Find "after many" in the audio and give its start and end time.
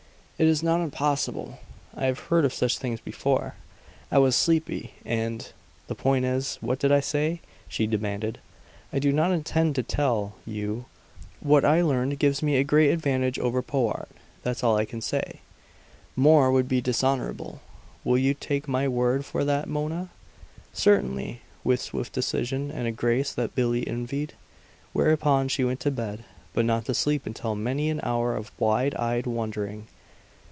27.51-27.91